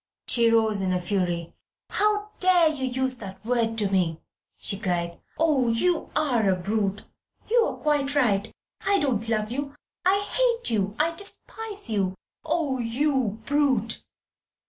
[0.25, 1.53] She rose in a fury.
[1.91, 4.19] "How dare you use that word to me!"
[4.57, 5.21] she cried.
[5.37, 7.03] "Oh, you are a brute!
[7.51, 8.51] You are quite right:
[8.83, 12.15] I don't love you I hate you, I despise you.
[12.43, 14.01] Oh, you brute!"